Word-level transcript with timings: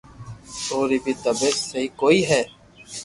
اي 0.71 0.79
ري 0.89 0.97
بي 1.03 1.13
طبعيت 1.25 1.57
سھي 1.67 1.81
ڪوئي 1.99 2.19
ني 2.29 2.41